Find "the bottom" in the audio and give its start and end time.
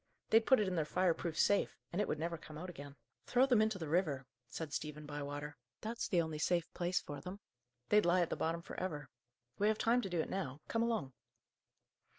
8.31-8.63